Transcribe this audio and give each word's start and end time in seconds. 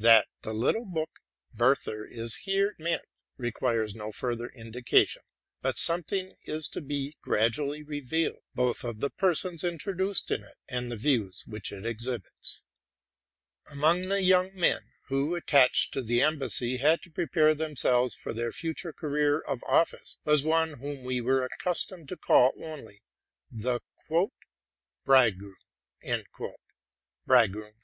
That 0.00 0.26
the 0.42 0.52
little 0.52 0.84
book 0.84 1.20
'* 1.36 1.56
Werther'' 1.60 2.04
is 2.10 2.38
here 2.42 2.74
mesut, 2.80 3.04
requires 3.36 3.94
no 3.94 4.10
further 4.10 4.48
indica 4.50 5.06
tion; 5.06 5.22
but 5.62 5.78
something 5.78 6.34
is 6.42 6.66
to 6.70 6.80
be 6.80 7.14
gradually 7.22 7.84
revealed, 7.84 8.42
both 8.52 8.82
of 8.82 8.98
the 8.98 9.10
persons 9.10 9.62
introduced 9.62 10.28
in 10.32 10.42
it 10.42 10.56
and 10.68 10.90
the 10.90 10.96
views 10.96 11.44
which 11.46 11.70
it 11.70 11.86
exhibits. 11.86 12.66
Among 13.70 14.08
the 14.08 14.22
young 14.22 14.52
men, 14.56 14.90
who, 15.06 15.36
attached 15.36 15.92
to 15.92 16.02
the 16.02 16.20
embassy, 16.20 16.78
had 16.78 17.00
to 17.02 17.10
prepare 17.12 17.54
themselves 17.54 18.16
for 18.16 18.32
their 18.32 18.50
future 18.50 18.92
career 18.92 19.38
of 19.38 19.62
office, 19.62 20.18
was 20.24 20.42
one 20.42 20.80
whom 20.80 21.04
we 21.04 21.20
were 21.20 21.44
accustomed 21.44 22.08
to 22.08 22.16
call 22.16 22.50
only 22.60 23.02
the 23.52 23.78
'+ 23.94 25.04
Bride 25.04 25.38
eroom. 27.28 27.78